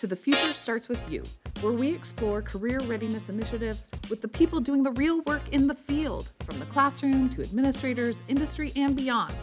to 0.00 0.06
The 0.06 0.16
Future 0.16 0.54
Starts 0.54 0.88
With 0.88 0.98
You, 1.10 1.22
where 1.60 1.74
we 1.74 1.90
explore 1.90 2.40
career 2.40 2.80
readiness 2.84 3.28
initiatives 3.28 3.86
with 4.08 4.22
the 4.22 4.28
people 4.28 4.58
doing 4.58 4.82
the 4.82 4.92
real 4.92 5.20
work 5.26 5.42
in 5.52 5.66
the 5.66 5.74
field, 5.74 6.30
from 6.46 6.58
the 6.58 6.64
classroom 6.64 7.28
to 7.28 7.42
administrators, 7.42 8.22
industry, 8.26 8.72
and 8.76 8.96
beyond. 8.96 9.34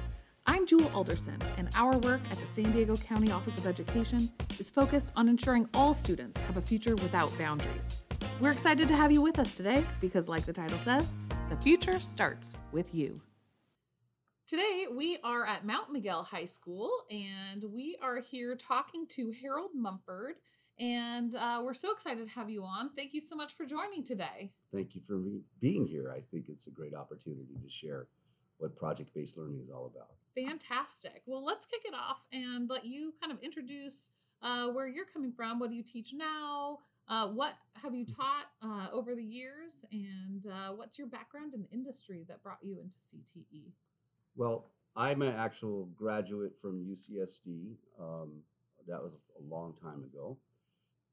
I'm 0.47 0.65
Jewel 0.65 0.89
Alderson, 0.95 1.37
and 1.57 1.69
our 1.75 1.99
work 1.99 2.21
at 2.31 2.39
the 2.39 2.47
San 2.47 2.71
Diego 2.71 2.97
County 2.97 3.31
Office 3.31 3.55
of 3.55 3.67
Education 3.67 4.31
is 4.57 4.71
focused 4.71 5.13
on 5.15 5.29
ensuring 5.29 5.69
all 5.75 5.93
students 5.93 6.41
have 6.41 6.57
a 6.57 6.61
future 6.63 6.95
without 6.95 7.37
boundaries. 7.37 8.01
We're 8.41 8.49
excited 8.49 8.87
to 8.87 8.95
have 8.95 9.11
you 9.11 9.21
with 9.21 9.37
us 9.37 9.55
today 9.55 9.85
because, 10.01 10.27
like 10.27 10.47
the 10.47 10.53
title 10.53 10.79
says, 10.79 11.05
the 11.51 11.57
future 11.57 11.99
starts 11.99 12.57
with 12.71 12.95
you. 12.95 13.21
Today, 14.47 14.85
we 14.89 15.17
are 15.25 15.45
at 15.45 15.65
Mount 15.65 15.91
Miguel 15.91 16.23
High 16.23 16.45
School 16.45 16.89
and 17.11 17.65
we 17.65 17.97
are 18.01 18.21
here 18.21 18.55
talking 18.55 19.05
to 19.09 19.33
Harold 19.41 19.71
Mumford. 19.75 20.35
And 20.79 21.35
uh, 21.35 21.61
we're 21.65 21.73
so 21.73 21.91
excited 21.91 22.25
to 22.25 22.33
have 22.33 22.49
you 22.49 22.63
on. 22.63 22.91
Thank 22.95 23.13
you 23.13 23.19
so 23.19 23.35
much 23.35 23.55
for 23.57 23.65
joining 23.65 24.05
today. 24.05 24.53
Thank 24.73 24.95
you 24.95 25.01
for 25.01 25.21
being 25.59 25.83
here. 25.83 26.13
I 26.15 26.21
think 26.31 26.47
it's 26.47 26.67
a 26.67 26.71
great 26.71 26.93
opportunity 26.95 27.57
to 27.61 27.69
share 27.69 28.07
what 28.59 28.73
project 28.77 29.13
based 29.13 29.37
learning 29.37 29.59
is 29.61 29.69
all 29.69 29.91
about. 29.93 30.11
Fantastic. 30.33 31.23
Well, 31.25 31.43
let's 31.43 31.65
kick 31.65 31.81
it 31.83 31.93
off 31.93 32.21
and 32.31 32.69
let 32.69 32.85
you 32.85 33.13
kind 33.19 33.33
of 33.33 33.39
introduce 33.43 34.11
uh, 34.41 34.67
where 34.69 34.87
you're 34.87 35.07
coming 35.11 35.33
from. 35.33 35.59
What 35.59 35.71
do 35.71 35.75
you 35.75 35.83
teach 35.83 36.13
now? 36.13 36.79
Uh, 37.09 37.27
what 37.29 37.55
have 37.81 37.93
you 37.93 38.05
Mm-hmm. 38.05 38.21
taught 38.21 38.45
uh, 38.61 38.95
over 38.95 39.13
the 39.13 39.23
years? 39.23 39.83
And 39.91 40.45
uh, 40.47 40.73
what's 40.73 40.97
your 40.97 41.07
background 41.07 41.53
in 41.53 41.63
the 41.63 41.69
industry 41.69 42.23
that 42.29 42.41
brought 42.43 42.59
you 42.61 42.79
into? 42.79 42.97
CTE? 42.97 43.71
Well, 44.37 44.67
I'm 44.95 45.23
an 45.23 45.33
actual 45.33 45.89
graduate 45.95 46.55
from 46.61 46.85
UCSD. 46.85 47.73
Um, 47.99 48.43
that 48.87 49.01
was 49.01 49.13
a 49.35 49.43
long 49.53 49.73
time 49.73 50.03
ago. 50.03 50.37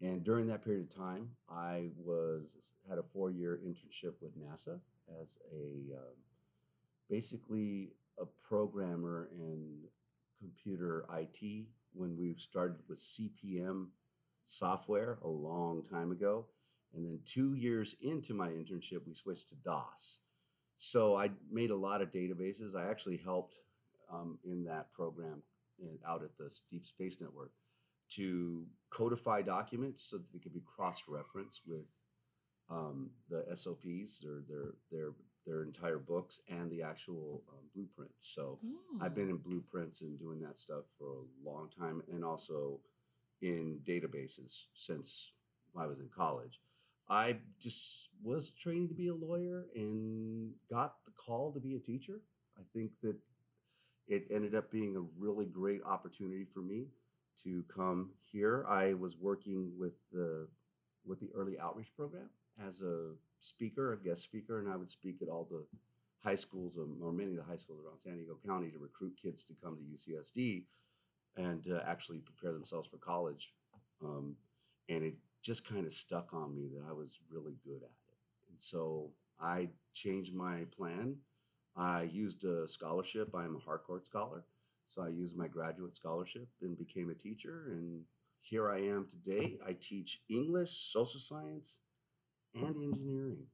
And 0.02 0.22
during 0.22 0.46
that 0.48 0.62
period 0.62 0.82
of 0.82 0.94
time, 0.94 1.30
I 1.50 1.88
was 1.96 2.54
had 2.86 2.98
a 2.98 3.02
four 3.02 3.30
year 3.30 3.60
internship 3.66 4.12
with 4.20 4.38
NASA 4.38 4.78
as 5.22 5.38
a 5.50 5.96
um, 5.96 6.16
basically 7.08 7.92
a 8.20 8.26
programmer 8.46 9.30
in 9.32 9.78
computer 10.38 11.06
IT 11.16 11.64
when 11.94 12.18
we 12.18 12.34
started 12.36 12.76
with 12.90 12.98
CP/M 12.98 13.90
software 14.44 15.16
a 15.24 15.28
long 15.28 15.82
time 15.82 16.12
ago. 16.12 16.44
And 16.94 17.06
then 17.06 17.20
two 17.24 17.54
years 17.54 17.96
into 18.02 18.34
my 18.34 18.48
internship, 18.48 19.06
we 19.06 19.14
switched 19.14 19.48
to 19.48 19.56
DOS. 19.56 20.20
So 20.76 21.16
I 21.16 21.30
made 21.50 21.70
a 21.70 21.76
lot 21.76 22.02
of 22.02 22.10
databases. 22.10 22.74
I 22.76 22.90
actually 22.90 23.16
helped 23.18 23.56
um, 24.12 24.38
in 24.44 24.64
that 24.64 24.92
program 24.92 25.42
in, 25.78 25.98
out 26.06 26.22
at 26.22 26.36
the 26.38 26.50
Deep 26.70 26.86
Space 26.86 27.20
Network 27.20 27.52
to 28.10 28.64
codify 28.90 29.42
documents 29.42 30.04
so 30.04 30.18
that 30.18 30.32
they 30.32 30.38
could 30.38 30.52
be 30.54 30.62
cross-referenced 30.76 31.62
with 31.66 31.86
um, 32.70 33.10
the 33.30 33.44
SOPs 33.54 34.24
or 34.24 34.42
their 34.48 34.74
their 34.90 35.12
their 35.46 35.62
entire 35.62 35.98
books 35.98 36.40
and 36.48 36.70
the 36.70 36.82
actual 36.82 37.42
um, 37.50 37.58
blueprints. 37.74 38.34
So 38.34 38.58
I've 39.02 39.14
been 39.14 39.24
Hmm. 39.24 39.30
in 39.32 39.36
blueprints 39.38 40.00
and 40.00 40.18
doing 40.18 40.40
that 40.40 40.58
stuff 40.58 40.84
for 40.98 41.08
a 41.18 41.48
long 41.48 41.68
time, 41.78 42.02
and 42.10 42.24
also 42.24 42.80
in 43.42 43.80
databases 43.84 44.64
since 44.74 45.32
I 45.76 45.86
was 45.86 45.98
in 46.00 46.08
college. 46.08 46.60
I 47.08 47.36
just 47.60 48.08
was 48.22 48.50
training 48.50 48.88
to 48.88 48.94
be 48.94 49.08
a 49.08 49.14
lawyer 49.14 49.66
and 49.74 50.52
got 50.70 51.04
the 51.04 51.12
call 51.12 51.52
to 51.52 51.60
be 51.60 51.76
a 51.76 51.78
teacher. 51.78 52.20
I 52.58 52.62
think 52.72 52.92
that 53.02 53.16
it 54.06 54.26
ended 54.30 54.54
up 54.54 54.70
being 54.70 54.96
a 54.96 55.04
really 55.18 55.46
great 55.46 55.82
opportunity 55.84 56.44
for 56.44 56.60
me 56.60 56.86
to 57.42 57.64
come 57.74 58.10
here. 58.22 58.64
I 58.68 58.94
was 58.94 59.18
working 59.18 59.72
with 59.78 59.94
the 60.12 60.48
with 61.06 61.20
the 61.20 61.30
early 61.34 61.58
outreach 61.58 61.94
program 61.94 62.30
as 62.66 62.80
a 62.80 63.12
speaker, 63.40 63.92
a 63.92 63.98
guest 63.98 64.22
speaker, 64.22 64.58
and 64.58 64.68
I 64.68 64.76
would 64.76 64.90
speak 64.90 65.20
at 65.20 65.28
all 65.28 65.46
the 65.50 65.64
high 66.22 66.34
schools 66.34 66.78
or 66.78 67.12
many 67.12 67.30
of 67.32 67.36
the 67.36 67.42
high 67.42 67.58
schools 67.58 67.80
around 67.84 67.98
San 67.98 68.16
Diego 68.16 68.38
County 68.46 68.70
to 68.70 68.78
recruit 68.78 69.18
kids 69.20 69.44
to 69.44 69.54
come 69.62 69.76
to 69.76 69.82
UCSD 69.82 70.64
and 71.36 71.66
uh, 71.70 71.80
actually 71.86 72.18
prepare 72.18 72.52
themselves 72.52 72.86
for 72.86 72.96
college. 72.96 73.52
Um, 74.02 74.36
and 74.88 75.04
it 75.04 75.14
just 75.44 75.68
kind 75.68 75.86
of 75.86 75.92
stuck 75.92 76.32
on 76.32 76.54
me 76.54 76.68
that 76.74 76.84
I 76.88 76.92
was 76.92 77.18
really 77.30 77.54
good 77.64 77.82
at 77.82 77.82
it. 77.82 78.16
And 78.48 78.58
so 78.58 79.10
I 79.38 79.68
changed 79.92 80.34
my 80.34 80.64
plan. 80.76 81.16
I 81.76 82.02
used 82.04 82.44
a 82.44 82.66
scholarship. 82.66 83.34
I 83.34 83.44
am 83.44 83.56
a 83.56 83.58
Harcourt 83.58 84.06
scholar. 84.06 84.44
So 84.88 85.02
I 85.02 85.08
used 85.08 85.36
my 85.36 85.48
graduate 85.48 85.96
scholarship 85.96 86.48
and 86.62 86.78
became 86.78 87.10
a 87.10 87.14
teacher. 87.14 87.64
And 87.68 88.02
here 88.40 88.70
I 88.70 88.78
am 88.78 89.06
today. 89.06 89.58
I 89.66 89.76
teach 89.78 90.22
English, 90.30 90.72
social 90.92 91.20
science, 91.20 91.80
and 92.54 92.76
engineering. 92.82 93.46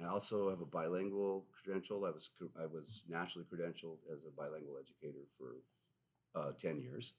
I 0.00 0.06
also 0.06 0.50
have 0.50 0.60
a 0.60 0.66
bilingual 0.66 1.46
credential. 1.52 2.04
I 2.04 2.10
was 2.10 2.30
I 2.60 2.66
was 2.66 3.02
nationally 3.08 3.46
credentialed 3.52 3.98
as 4.12 4.24
a 4.24 4.30
bilingual 4.36 4.76
educator 4.78 5.24
for 5.36 5.56
uh, 6.40 6.52
ten 6.56 6.80
years, 6.80 7.14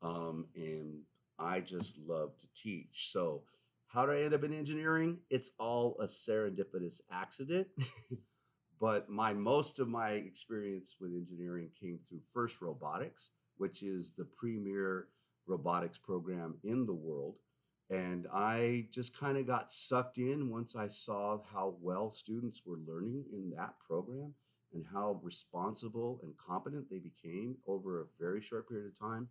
um, 0.00 0.46
and 0.56 1.02
I 1.38 1.60
just 1.60 1.98
love 2.06 2.36
to 2.38 2.46
teach. 2.54 3.10
So, 3.12 3.42
how 3.86 4.04
did 4.04 4.16
I 4.16 4.22
end 4.22 4.34
up 4.34 4.44
in 4.44 4.52
engineering? 4.52 5.18
It's 5.30 5.52
all 5.58 5.96
a 6.00 6.04
serendipitous 6.04 7.00
accident. 7.10 7.68
but 8.80 9.08
my 9.08 9.32
most 9.32 9.80
of 9.80 9.88
my 9.88 10.10
experience 10.10 10.96
with 11.00 11.12
engineering 11.12 11.70
came 11.80 11.98
through 11.98 12.20
first 12.32 12.60
robotics, 12.60 13.30
which 13.56 13.82
is 13.82 14.12
the 14.12 14.26
premier 14.36 15.08
robotics 15.46 15.98
program 15.98 16.56
in 16.64 16.86
the 16.86 16.92
world. 16.92 17.36
And 17.90 18.26
I 18.32 18.86
just 18.92 19.18
kind 19.18 19.38
of 19.38 19.46
got 19.46 19.72
sucked 19.72 20.18
in 20.18 20.50
once 20.50 20.76
I 20.76 20.88
saw 20.88 21.38
how 21.52 21.76
well 21.80 22.12
students 22.12 22.62
were 22.66 22.78
learning 22.86 23.24
in 23.32 23.50
that 23.56 23.74
program 23.86 24.34
and 24.74 24.84
how 24.92 25.18
responsible 25.22 26.20
and 26.22 26.36
competent 26.36 26.90
they 26.90 26.98
became 26.98 27.56
over 27.66 28.02
a 28.02 28.06
very 28.20 28.42
short 28.42 28.68
period 28.68 28.88
of 28.88 28.98
time. 28.98 29.28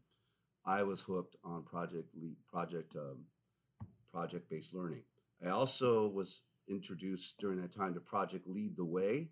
I 0.68 0.84
was 0.84 1.02
hooked 1.02 1.38
on 1.46 1.64
project 1.64 2.10
lead, 2.22 2.36
project 2.52 2.96
um, 2.98 3.24
project 4.12 4.50
based 4.50 4.74
learning. 4.76 5.04
I 5.46 5.50
also 5.50 6.10
was 6.10 6.42
introduced 6.68 7.40
during 7.40 7.62
that 7.62 7.72
time 7.72 7.94
to 7.94 8.02
Project 8.02 8.48
Lead 8.48 8.76
the 8.76 8.84
Way 8.84 9.30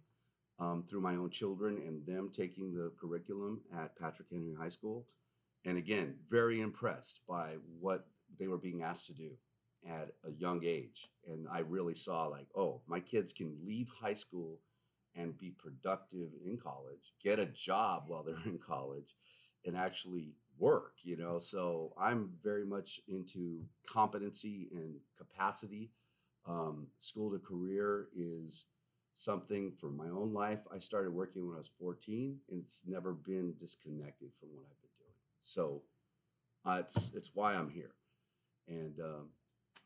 um, 0.60 0.86
through 0.88 1.02
my 1.02 1.16
own 1.16 1.30
children 1.30 1.82
and 1.86 2.06
them 2.06 2.30
taking 2.32 2.74
the 2.74 2.92
curriculum 2.98 3.60
at 3.78 3.98
Patrick 4.00 4.30
Henry 4.32 4.54
High 4.58 4.70
School. 4.70 5.08
And 5.66 5.78
again, 5.78 6.16
very 6.30 6.62
impressed 6.62 7.22
by 7.28 7.56
what 7.80 8.08
they 8.40 8.48
were 8.48 8.58
being 8.58 8.84
asked 8.84 9.08
to 9.08 9.14
do 9.14 9.32
at 9.90 10.12
a 10.26 10.32
young 10.32 10.64
age. 10.64 11.10
And 11.28 11.48
I 11.52 11.60
really 11.60 11.96
saw, 11.96 12.28
like, 12.28 12.48
oh, 12.56 12.82
my 12.88 13.00
kids 13.00 13.34
can 13.34 13.58
leave 13.66 13.90
high 13.90 14.14
school 14.14 14.60
and 15.16 15.38
be 15.38 15.52
productive 15.58 16.30
in 16.46 16.58
college, 16.58 17.14
get 17.22 17.40
a 17.40 17.46
job 17.46 18.04
while 18.08 18.24
they're 18.24 18.36
in 18.46 18.60
college, 18.60 19.16
and 19.66 19.76
actually 19.76 20.36
work, 20.60 20.94
you 21.04 21.18
know. 21.18 21.40
So 21.40 21.94
I'm 21.98 22.30
very 22.44 22.66
much 22.66 23.00
into 23.08 23.64
competency 23.88 24.70
and 24.72 24.96
capacity. 25.18 25.92
Um, 26.48 26.88
school 27.00 27.32
to 27.32 27.40
career 27.40 28.08
is 28.16 28.68
something 29.16 29.72
for 29.72 29.90
my 29.90 30.10
own 30.10 30.34
life. 30.34 30.66
I 30.74 30.80
started 30.80 31.12
working 31.12 31.48
when 31.48 31.56
I 31.56 31.60
was 31.60 31.72
14, 31.80 32.40
and 32.50 32.62
it's 32.62 32.84
never 32.88 33.14
been 33.14 33.54
disconnected 33.58 34.30
from 34.40 34.50
what 34.54 34.66
I've 34.66 34.82
been 34.82 34.92
doing. 35.00 35.18
So 35.42 35.82
uh, 36.66 36.82
it's 36.82 37.12
it's 37.16 37.32
why 37.34 37.54
I'm 37.54 37.70
here, 37.70 37.96
and 38.68 39.00
um, 39.00 39.30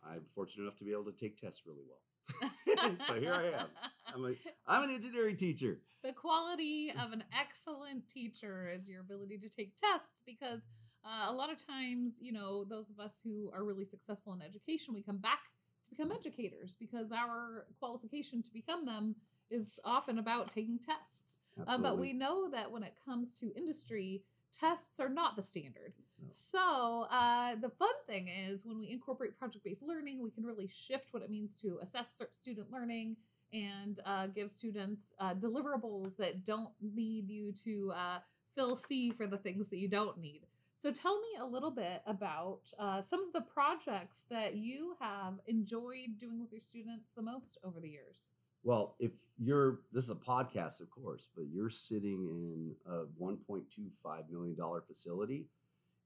I'm 0.03 0.23
fortunate 0.23 0.63
enough 0.63 0.77
to 0.77 0.83
be 0.85 0.91
able 0.91 1.05
to 1.05 1.11
take 1.11 1.37
tests 1.37 1.63
really 1.65 1.83
well. 1.87 2.01
so 3.07 3.13
here 3.19 3.33
I 3.33 3.45
am. 3.59 3.67
I'm 4.15 4.25
a 4.25 4.33
I'm 4.67 4.83
an 4.89 4.95
engineering 4.95 5.35
teacher. 5.35 5.79
the 6.03 6.13
quality 6.13 6.91
of 7.03 7.11
an 7.11 7.23
excellent 7.37 8.07
teacher 8.07 8.69
is 8.73 8.89
your 8.89 9.01
ability 9.01 9.37
to 9.37 9.49
take 9.49 9.73
tests 9.75 10.23
because 10.25 10.67
uh, 11.05 11.27
a 11.29 11.33
lot 11.33 11.51
of 11.51 11.57
times 11.65 12.19
you 12.21 12.31
know 12.31 12.63
those 12.63 12.89
of 12.89 12.99
us 12.99 13.21
who 13.23 13.51
are 13.53 13.63
really 13.63 13.85
successful 13.85 14.33
in 14.33 14.41
education 14.41 14.93
we 14.93 15.01
come 15.01 15.17
back 15.17 15.39
to 15.83 15.89
become 15.89 16.11
educators 16.11 16.75
because 16.79 17.11
our 17.11 17.65
qualification 17.79 18.41
to 18.43 18.51
become 18.53 18.85
them 18.85 19.15
is 19.49 19.79
often 19.83 20.19
about 20.19 20.51
taking 20.51 20.79
tests 20.79 21.41
uh, 21.67 21.77
but 21.77 21.97
we 21.97 22.13
know 22.13 22.49
that 22.49 22.71
when 22.71 22.83
it 22.83 22.93
comes 23.05 23.39
to 23.39 23.51
industry 23.57 24.21
tests 24.51 24.99
are 24.99 25.09
not 25.09 25.35
the 25.35 25.41
standard 25.41 25.93
No. 26.21 26.27
so 26.29 27.07
uh, 27.09 27.55
the 27.55 27.69
fun 27.69 27.93
thing 28.07 28.27
is 28.27 28.65
when 28.65 28.79
we 28.79 28.89
incorporate 28.89 29.37
project-based 29.37 29.83
learning 29.83 30.21
we 30.21 30.31
can 30.31 30.45
really 30.45 30.67
shift 30.67 31.07
what 31.11 31.23
it 31.23 31.29
means 31.29 31.57
to 31.61 31.79
assess 31.81 32.21
student 32.31 32.71
learning 32.71 33.15
and 33.53 33.99
uh, 34.05 34.27
give 34.27 34.49
students 34.49 35.13
uh, 35.19 35.33
deliverables 35.33 36.15
that 36.17 36.43
don't 36.43 36.71
need 36.81 37.29
you 37.29 37.51
to 37.63 37.91
uh, 37.95 38.19
fill 38.55 38.75
C 38.75 39.11
for 39.11 39.27
the 39.27 39.37
things 39.37 39.69
that 39.69 39.77
you 39.77 39.87
don't 39.87 40.17
need. 40.17 40.41
So 40.75 40.91
tell 40.91 41.19
me 41.19 41.27
a 41.39 41.45
little 41.45 41.71
bit 41.71 42.01
about 42.05 42.71
uh, 42.79 43.01
some 43.01 43.25
of 43.25 43.33
the 43.33 43.41
projects 43.41 44.23
that 44.29 44.55
you 44.55 44.95
have 45.01 45.33
enjoyed 45.47 46.17
doing 46.17 46.39
with 46.39 46.51
your 46.51 46.61
students 46.61 47.11
the 47.11 47.21
most 47.21 47.57
over 47.63 47.79
the 47.79 47.89
years. 47.89 48.31
Well, 48.63 48.95
if 48.99 49.11
you're 49.37 49.79
this 49.91 50.05
is 50.05 50.09
a 50.11 50.15
podcast, 50.15 50.81
of 50.81 50.89
course, 50.89 51.29
but 51.35 51.45
you're 51.51 51.69
sitting 51.69 52.27
in 52.29 52.75
a 52.85 53.05
1.25 53.21 54.29
million 54.29 54.55
dollar 54.55 54.81
facility, 54.81 55.45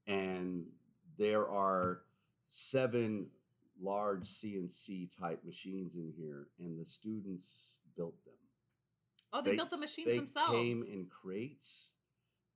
and 0.07 0.63
there 1.17 1.47
are 1.49 2.01
seven 2.49 3.27
large 3.81 4.21
CNC 4.23 5.17
type 5.19 5.43
machines 5.43 5.95
in 5.95 6.13
here, 6.15 6.47
and 6.59 6.79
the 6.79 6.85
students 6.85 7.79
built 7.97 8.23
them. 8.23 8.33
Oh, 9.33 9.41
they, 9.41 9.51
They- 9.51 9.57
built 9.57 9.71
the 9.71 9.77
machines 9.77 10.07
They 10.09 10.17
themselves. 10.17 10.51
came 10.51 10.83
in 10.83 11.07
crates, 11.07 11.93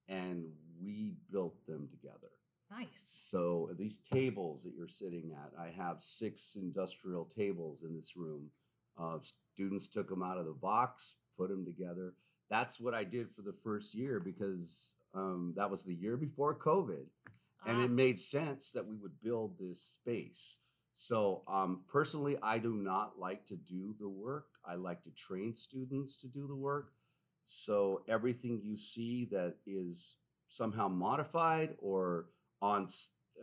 and 0.07 0.45
we 0.79 1.15
built 1.31 1.65
them 1.65 1.87
together. 1.89 2.29
nice. 2.69 2.87
So 2.97 3.71
these 3.79 3.97
tables 3.97 4.61
that 4.63 4.73
you're 4.75 4.87
sitting 4.87 5.31
at, 5.33 5.53
I 5.59 5.69
have 5.71 6.03
six 6.03 6.55
industrial 6.55 7.25
tables 7.25 7.81
in 7.83 7.95
this 7.95 8.15
room. 8.15 8.51
Uh, 8.95 9.17
students 9.57 9.87
took 9.87 10.07
them 10.07 10.21
out 10.21 10.37
of 10.37 10.45
the 10.45 10.53
box, 10.53 11.15
put 11.35 11.49
them 11.49 11.65
together. 11.65 12.13
That's 12.47 12.79
what 12.79 12.93
I 12.93 13.03
did 13.03 13.27
for 13.35 13.41
the 13.41 13.55
first 13.63 13.95
year 13.95 14.19
because 14.19 14.93
um, 15.15 15.53
that 15.57 15.71
was 15.71 15.83
the 15.83 15.95
year 15.95 16.15
before 16.15 16.55
COVID, 16.55 17.05
and 17.65 17.77
Ah, 17.79 17.83
it 17.85 17.89
made 17.89 18.19
sense 18.19 18.71
that 18.71 18.85
we 18.85 18.95
would 18.97 19.19
build 19.23 19.57
this 19.57 19.81
space. 19.81 20.59
So 20.93 21.41
um, 21.47 21.81
personally, 21.87 22.37
I 22.43 22.59
do 22.59 22.75
not 22.75 23.17
like 23.17 23.45
to 23.45 23.55
do 23.55 23.95
the 23.99 24.07
work. 24.07 24.45
I 24.63 24.75
like 24.75 25.01
to 25.03 25.11
train 25.11 25.55
students 25.55 26.17
to 26.17 26.27
do 26.27 26.45
the 26.47 26.55
work. 26.55 26.91
So 27.47 28.03
everything 28.07 28.61
you 28.63 28.77
see 28.77 29.27
that 29.31 29.55
is 29.65 30.17
somehow 30.49 30.87
modified 30.87 31.75
or 31.79 32.27
on 32.61 32.87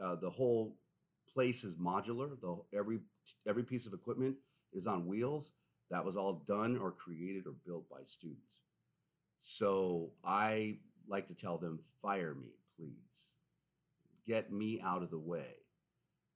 uh, 0.00 0.14
the 0.14 0.30
whole 0.30 0.76
place 1.32 1.64
is 1.64 1.74
modular. 1.74 2.40
The 2.40 2.78
every 2.78 3.00
every 3.48 3.64
piece 3.64 3.86
of 3.86 3.94
equipment 3.94 4.36
is 4.72 4.86
on 4.86 5.06
wheels. 5.06 5.52
That 5.90 6.04
was 6.04 6.16
all 6.16 6.42
done 6.46 6.78
or 6.78 6.90
created 6.90 7.46
or 7.46 7.54
built 7.66 7.88
by 7.88 8.04
students. 8.04 8.60
So 9.38 10.10
I 10.24 10.78
like 11.06 11.26
to 11.28 11.34
tell 11.34 11.58
them, 11.58 11.80
fire 12.00 12.34
me, 12.34 12.54
please. 12.76 13.34
Get 14.26 14.50
me 14.50 14.80
out 14.82 15.02
of 15.02 15.10
the 15.10 15.18
way. 15.18 15.56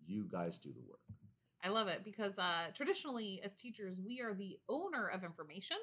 You 0.06 0.28
guys 0.30 0.58
do 0.58 0.70
the 0.72 0.82
work. 0.88 1.00
I 1.62 1.70
love 1.70 1.88
it 1.88 2.04
because 2.04 2.38
uh, 2.38 2.68
traditionally, 2.74 3.40
as 3.42 3.54
teachers, 3.54 4.00
we 4.00 4.20
are 4.20 4.34
the 4.34 4.58
owner 4.68 5.08
of 5.08 5.24
information. 5.24 5.78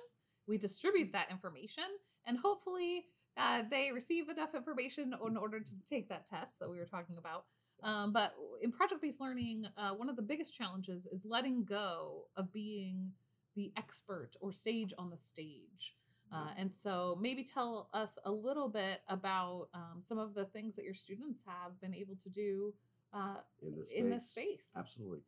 We 0.47 0.57
distribute 0.57 1.11
that 1.13 1.31
information, 1.31 1.83
and 2.25 2.37
hopefully, 2.37 3.05
uh, 3.37 3.63
they 3.69 3.91
receive 3.91 4.29
enough 4.29 4.55
information 4.55 5.13
in 5.27 5.37
order 5.37 5.59
to 5.59 5.71
take 5.85 6.07
that 6.09 6.25
test 6.25 6.59
that 6.59 6.69
we 6.69 6.77
were 6.77 6.85
talking 6.85 7.17
about. 7.17 7.45
Um, 7.83 8.13
but 8.13 8.33
in 8.61 8.71
project 8.71 9.01
based 9.01 9.19
learning, 9.19 9.65
uh, 9.77 9.91
one 9.91 10.09
of 10.09 10.15
the 10.15 10.21
biggest 10.21 10.55
challenges 10.55 11.07
is 11.07 11.25
letting 11.25 11.65
go 11.65 12.27
of 12.37 12.53
being 12.53 13.11
the 13.55 13.71
expert 13.77 14.31
or 14.41 14.51
sage 14.51 14.93
on 14.97 15.09
the 15.09 15.17
stage. 15.17 15.95
Uh, 16.31 16.49
and 16.57 16.73
so, 16.73 17.17
maybe 17.21 17.43
tell 17.43 17.87
us 17.93 18.17
a 18.25 18.31
little 18.31 18.67
bit 18.67 19.01
about 19.07 19.67
um, 19.73 20.01
some 20.03 20.17
of 20.17 20.33
the 20.33 20.43
things 20.45 20.75
that 20.75 20.83
your 20.83 20.93
students 20.93 21.43
have 21.45 21.79
been 21.79 21.93
able 21.93 22.15
to 22.15 22.29
do 22.29 22.73
uh, 23.13 23.37
in 23.61 23.75
this 23.75 23.91
in 23.91 24.09
this 24.09 24.29
space. 24.29 24.73
Absolutely. 24.77 25.19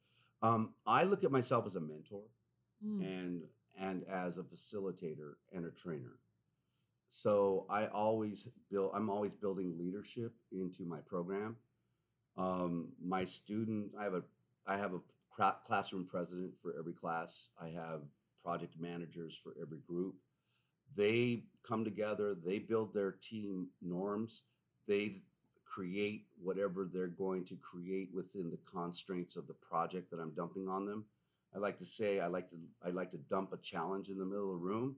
Um, 0.42 0.74
I 0.86 1.04
look 1.04 1.24
at 1.24 1.32
myself 1.32 1.66
as 1.66 1.76
a 1.76 1.80
mentor 1.82 2.24
Mm. 2.86 3.02
and 3.02 3.44
and 3.80 4.04
as 4.08 4.38
a 4.38 4.44
facilitator 4.44 5.34
and 5.52 5.66
a 5.66 5.72
trainer. 5.72 6.20
So 7.10 7.66
I 7.70 7.88
always 7.88 8.50
build. 8.70 8.92
I'm 8.94 9.10
always 9.10 9.34
building 9.34 9.78
leadership 9.80 10.34
into 10.52 10.84
my 10.84 11.00
program. 11.00 11.56
Um, 12.38 12.90
my 13.04 13.26
student, 13.26 13.92
I 14.00 14.04
have 14.04 14.14
a 14.14 14.24
I 14.68 14.78
have 14.78 14.94
a 14.94 15.00
classroom 15.66 16.06
president 16.06 16.52
for 16.62 16.76
every 16.78 16.94
class. 16.94 17.50
I 17.62 17.70
have 17.70 18.02
project 18.44 18.76
managers 18.80 19.36
for 19.36 19.54
every 19.62 19.80
group. 19.80 20.16
They 20.96 21.44
come 21.64 21.84
together. 21.84 22.36
They 22.36 22.60
build 22.60 22.94
their 22.94 23.12
team 23.12 23.68
norms. 23.82 24.44
They 24.88 25.22
create 25.66 26.26
whatever 26.42 26.90
they're 26.92 27.08
going 27.08 27.46
to 27.46 27.56
create 27.56 28.10
within 28.14 28.50
the 28.50 28.60
constraints 28.66 29.36
of 29.36 29.48
the 29.48 29.54
project 29.54 30.10
that 30.10 30.20
I'm 30.20 30.34
dumping 30.34 30.68
on 30.68 30.86
them. 30.86 31.06
I 31.56 31.60
like 31.60 31.78
to 31.80 31.86
say 31.86 32.20
I 32.20 32.28
like 32.28 32.50
to 32.50 32.56
I 32.86 32.90
like 32.90 33.12
to 33.12 33.18
dump 33.18 33.54
a 33.54 33.58
challenge 33.58 34.10
in 34.10 34.18
the 34.18 34.26
middle 34.26 34.54
of 34.54 34.60
the 34.60 34.66
room, 34.66 34.96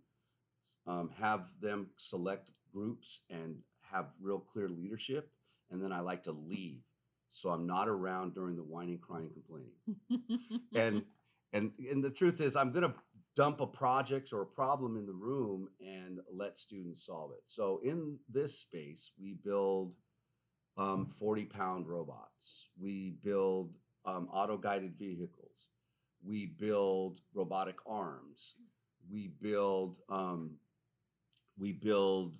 um, 0.87 1.09
have 1.19 1.47
them 1.61 1.87
select 1.97 2.51
groups 2.73 3.21
and 3.29 3.55
have 3.91 4.07
real 4.21 4.39
clear 4.39 4.69
leadership, 4.69 5.29
and 5.71 5.81
then 5.81 5.91
I 5.91 5.99
like 5.99 6.23
to 6.23 6.31
leave, 6.31 6.81
so 7.29 7.49
I'm 7.49 7.67
not 7.67 7.87
around 7.87 8.33
during 8.33 8.55
the 8.55 8.63
whining, 8.63 8.99
crying, 8.99 9.31
complaining. 9.33 10.59
And 10.75 11.03
and 11.53 11.71
and 11.91 12.03
the 12.03 12.09
truth 12.09 12.41
is, 12.41 12.55
I'm 12.55 12.71
gonna 12.71 12.93
dump 13.35 13.61
a 13.61 13.67
project 13.67 14.33
or 14.33 14.41
a 14.41 14.45
problem 14.45 14.97
in 14.97 15.05
the 15.05 15.13
room 15.13 15.69
and 15.79 16.19
let 16.33 16.57
students 16.57 17.05
solve 17.05 17.31
it. 17.31 17.43
So 17.45 17.79
in 17.83 18.17
this 18.29 18.59
space, 18.59 19.11
we 19.21 19.37
build 19.43 19.93
um, 20.77 21.05
40 21.05 21.45
pound 21.45 21.87
robots. 21.87 22.69
We 22.79 23.17
build 23.23 23.73
um, 24.05 24.27
auto 24.31 24.57
guided 24.57 24.97
vehicles. 24.97 25.67
We 26.25 26.47
build 26.57 27.21
robotic 27.33 27.77
arms. 27.87 28.55
We 29.11 29.31
build 29.41 29.97
um, 30.09 30.57
we 31.57 31.73
build 31.73 32.37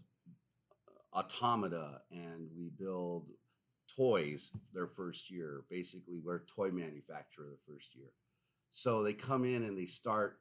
automata 1.14 2.02
and 2.12 2.48
we 2.58 2.70
build 2.78 3.28
toys 3.96 4.56
their 4.74 4.88
first 4.88 5.32
year. 5.32 5.64
Basically, 5.70 6.20
we're 6.24 6.46
toy 6.46 6.72
manufacturer 6.72 7.48
the 7.50 7.74
first 7.74 7.96
year. 7.96 8.12
So 8.72 9.04
they 9.04 9.14
come 9.14 9.46
in 9.46 9.64
and 9.64 9.78
they 9.78 9.86
start 9.86 10.40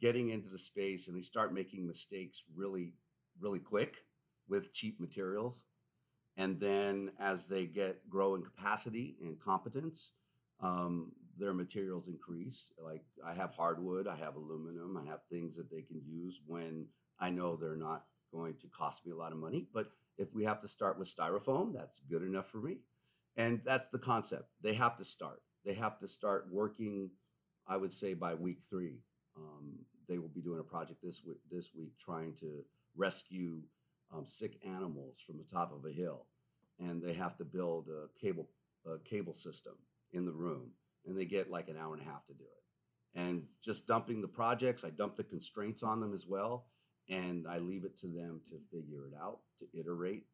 getting 0.00 0.30
into 0.30 0.48
the 0.48 0.58
space 0.58 1.08
and 1.08 1.16
they 1.16 1.22
start 1.22 1.52
making 1.52 1.86
mistakes 1.86 2.44
really, 2.54 2.94
really 3.38 3.58
quick 3.58 3.98
with 4.48 4.72
cheap 4.72 5.00
materials. 5.00 5.64
And 6.36 6.58
then 6.58 7.12
as 7.18 7.48
they 7.48 7.66
get 7.66 8.08
grow 8.08 8.34
in 8.34 8.42
capacity 8.42 9.16
and 9.22 9.38
competence, 9.38 10.12
um, 10.60 11.12
their 11.36 11.52
materials 11.54 12.08
increase. 12.08 12.72
Like 12.82 13.02
I 13.24 13.34
have 13.34 13.54
hardwood, 13.54 14.06
I 14.06 14.16
have 14.16 14.36
aluminum, 14.36 14.96
I 14.96 15.08
have 15.10 15.20
things 15.30 15.56
that 15.56 15.70
they 15.70 15.82
can 15.82 16.00
use 16.06 16.40
when 16.46 16.86
I 17.18 17.30
know 17.30 17.56
they're 17.56 17.76
not 17.76 18.04
going 18.32 18.54
to 18.56 18.68
cost 18.68 19.06
me 19.06 19.12
a 19.12 19.16
lot 19.16 19.32
of 19.32 19.38
money. 19.38 19.66
But 19.72 19.90
if 20.18 20.34
we 20.34 20.44
have 20.44 20.60
to 20.60 20.68
start 20.68 20.98
with 20.98 21.14
styrofoam, 21.14 21.74
that's 21.74 22.00
good 22.00 22.22
enough 22.22 22.48
for 22.48 22.58
me. 22.58 22.78
And 23.36 23.60
that's 23.64 23.88
the 23.88 23.98
concept. 23.98 24.50
They 24.60 24.74
have 24.74 24.96
to 24.96 25.04
start. 25.04 25.42
They 25.64 25.74
have 25.74 25.98
to 25.98 26.08
start 26.08 26.48
working. 26.50 27.10
I 27.66 27.76
would 27.76 27.92
say 27.92 28.14
by 28.14 28.34
week 28.34 28.58
three, 28.68 28.98
um, 29.36 29.78
they 30.08 30.18
will 30.18 30.28
be 30.28 30.40
doing 30.40 30.60
a 30.60 30.64
project 30.64 31.00
this 31.02 31.22
week. 31.24 31.40
This 31.50 31.70
week, 31.74 31.92
trying 31.98 32.34
to 32.36 32.64
rescue 32.96 33.60
um, 34.12 34.26
sick 34.26 34.58
animals 34.64 35.22
from 35.24 35.38
the 35.38 35.44
top 35.44 35.72
of 35.72 35.84
a 35.84 35.92
hill, 35.92 36.26
and 36.78 37.02
they 37.02 37.14
have 37.14 37.36
to 37.38 37.44
build 37.44 37.88
a 37.88 38.06
cable 38.20 38.48
a 38.86 38.98
cable 38.98 39.34
system 39.34 39.74
in 40.12 40.24
the 40.24 40.32
room, 40.32 40.70
and 41.06 41.16
they 41.16 41.26
get 41.26 41.50
like 41.50 41.68
an 41.68 41.76
hour 41.76 41.94
and 41.94 42.02
a 42.02 42.10
half 42.10 42.24
to 42.26 42.32
do 42.32 42.44
it. 42.44 43.20
And 43.20 43.44
just 43.62 43.86
dumping 43.86 44.20
the 44.20 44.28
projects, 44.28 44.84
I 44.84 44.90
dump 44.90 45.16
the 45.16 45.24
constraints 45.24 45.82
on 45.82 46.00
them 46.00 46.14
as 46.14 46.26
well, 46.26 46.66
and 47.08 47.46
I 47.48 47.58
leave 47.58 47.84
it 47.84 47.96
to 47.98 48.06
them 48.06 48.40
to 48.46 48.56
figure 48.70 49.06
it 49.06 49.14
out, 49.20 49.40
to 49.58 49.66
iterate. 49.78 50.24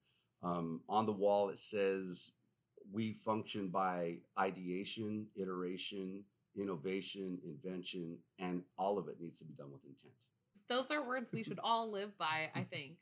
Um, 0.42 0.82
on 0.88 1.06
the 1.06 1.12
wall, 1.12 1.48
it 1.48 1.58
says 1.58 2.30
we 2.92 3.14
function 3.14 3.68
by 3.68 4.18
ideation, 4.38 5.26
iteration, 5.34 6.24
innovation, 6.56 7.38
invention, 7.44 8.18
and 8.38 8.62
all 8.78 8.98
of 8.98 9.08
it 9.08 9.20
needs 9.20 9.38
to 9.38 9.44
be 9.44 9.54
done 9.54 9.70
with 9.70 9.84
intent. 9.84 10.14
Those 10.68 10.90
are 10.90 11.06
words 11.06 11.32
we 11.32 11.44
should 11.44 11.60
all 11.62 11.90
live 11.90 12.16
by, 12.18 12.50
I 12.54 12.62
think. 12.70 12.96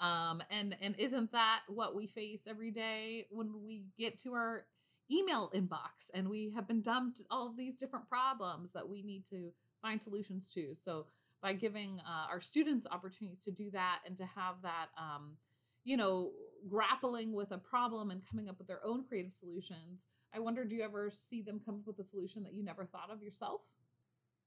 Um, 0.00 0.42
and 0.50 0.74
and 0.80 0.94
isn't 0.98 1.32
that 1.32 1.60
what 1.68 1.94
we 1.94 2.06
face 2.06 2.44
every 2.48 2.70
day 2.70 3.26
when 3.30 3.62
we 3.62 3.84
get 3.98 4.18
to 4.20 4.32
our 4.32 4.64
email 5.12 5.50
inbox 5.54 6.10
and 6.14 6.30
we 6.30 6.52
have 6.54 6.66
been 6.66 6.80
dumped 6.80 7.22
all 7.30 7.48
of 7.48 7.56
these 7.56 7.76
different 7.76 8.08
problems 8.08 8.72
that 8.72 8.88
we 8.88 9.02
need 9.02 9.26
to 9.26 9.52
find 9.82 10.02
solutions 10.02 10.52
to? 10.54 10.74
So 10.74 11.06
by 11.42 11.52
giving 11.52 12.00
uh, 12.00 12.30
our 12.30 12.40
students 12.40 12.86
opportunities 12.90 13.44
to 13.44 13.50
do 13.50 13.70
that 13.72 14.00
and 14.06 14.16
to 14.16 14.24
have 14.24 14.56
that, 14.62 14.86
um, 14.96 15.36
you 15.84 15.96
know, 15.96 16.30
grappling 16.68 17.34
with 17.34 17.52
a 17.52 17.58
problem 17.58 18.10
and 18.10 18.26
coming 18.28 18.48
up 18.48 18.58
with 18.58 18.68
their 18.68 18.84
own 18.84 19.04
creative 19.04 19.32
solutions, 19.32 20.06
I 20.34 20.38
wonder, 20.38 20.64
do 20.64 20.76
you 20.76 20.82
ever 20.82 21.10
see 21.10 21.42
them 21.42 21.60
come 21.64 21.76
up 21.76 21.86
with 21.86 21.98
a 21.98 22.04
solution 22.04 22.42
that 22.44 22.54
you 22.54 22.64
never 22.64 22.84
thought 22.84 23.10
of 23.10 23.22
yourself? 23.22 23.62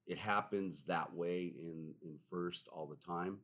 it 0.05 0.17
happens 0.17 0.83
that 0.83 1.13
way 1.13 1.53
in 1.57 1.93
in 2.01 2.17
first 2.29 2.67
all 2.71 2.85
the 2.85 2.95
time 2.95 3.37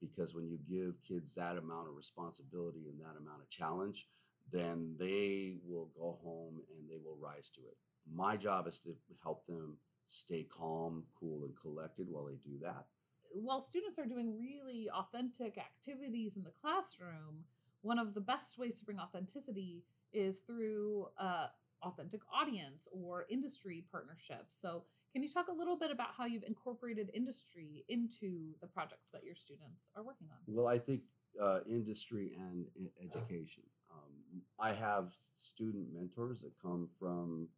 because 0.00 0.34
when 0.34 0.48
you 0.48 0.58
give 0.68 1.00
kids 1.06 1.34
that 1.34 1.56
amount 1.56 1.88
of 1.88 1.96
responsibility 1.96 2.88
and 2.88 3.00
that 3.00 3.18
amount 3.18 3.40
of 3.40 3.48
challenge 3.50 4.08
then 4.52 4.94
they 4.98 5.58
will 5.64 5.90
go 5.96 6.18
home 6.24 6.60
and 6.76 6.90
they 6.90 6.98
will 7.04 7.16
rise 7.20 7.50
to 7.50 7.60
it 7.60 7.76
my 8.12 8.36
job 8.36 8.66
is 8.66 8.80
to 8.80 8.90
help 9.22 9.46
them 9.46 9.76
stay 10.06 10.46
calm 10.50 11.04
cool 11.18 11.44
and 11.44 11.56
collected 11.56 12.06
while 12.10 12.24
they 12.24 12.38
do 12.44 12.58
that 12.60 12.86
while 13.32 13.60
students 13.60 13.98
are 13.98 14.06
doing 14.06 14.36
really 14.36 14.90
authentic 14.92 15.56
activities 15.56 16.36
in 16.36 16.42
the 16.42 16.50
classroom, 16.60 17.44
one 17.82 17.98
of 17.98 18.14
the 18.14 18.20
best 18.20 18.58
ways 18.58 18.78
to 18.78 18.84
bring 18.84 18.98
authenticity 18.98 19.84
is 20.12 20.40
through 20.40 21.06
uh, 21.18 21.46
authentic 21.82 22.20
audience 22.32 22.88
or 22.92 23.26
industry 23.30 23.84
partnerships. 23.90 24.60
So, 24.60 24.84
can 25.12 25.22
you 25.22 25.28
talk 25.28 25.48
a 25.48 25.52
little 25.52 25.76
bit 25.76 25.90
about 25.90 26.10
how 26.16 26.24
you've 26.26 26.44
incorporated 26.44 27.10
industry 27.14 27.84
into 27.88 28.54
the 28.60 28.68
projects 28.68 29.08
that 29.12 29.24
your 29.24 29.34
students 29.34 29.90
are 29.96 30.04
working 30.04 30.28
on? 30.30 30.38
well 30.46 30.68
i 30.68 30.78
think 30.78 31.00
uh, 31.40 31.58
industry 31.68 32.32
and 32.38 32.66
education 33.02 33.64
um, 33.92 34.40
i 34.60 34.70
have 34.70 35.12
student 35.40 35.88
mentors 35.92 36.42
that 36.42 36.52
come 36.62 36.88
from 36.96 37.48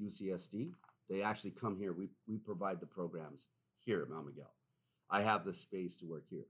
UCSD. 0.00 0.72
They 1.08 1.22
actually 1.22 1.50
come 1.50 1.76
here. 1.76 1.92
We 1.92 2.08
we 2.26 2.38
provide 2.38 2.80
the 2.80 2.86
programs 2.86 3.48
here 3.78 4.02
at 4.02 4.08
Mount 4.08 4.26
Miguel. 4.26 4.52
I 5.10 5.20
have 5.22 5.44
the 5.44 5.52
space 5.52 5.96
to 5.96 6.06
work 6.06 6.24
here. 6.28 6.46